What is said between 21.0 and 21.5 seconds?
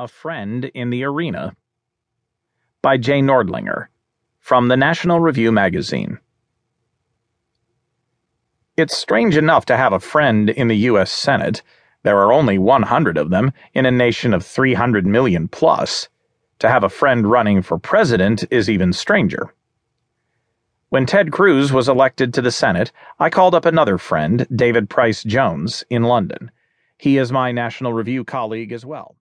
Ted